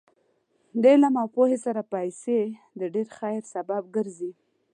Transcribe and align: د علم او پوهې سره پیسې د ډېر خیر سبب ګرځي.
د 0.81 0.83
علم 0.93 1.13
او 1.21 1.27
پوهې 1.35 1.57
سره 1.65 1.81
پیسې 1.93 2.39
د 2.79 2.81
ډېر 2.93 3.07
خیر 3.17 3.41
سبب 3.53 3.83
ګرځي. 3.95 4.31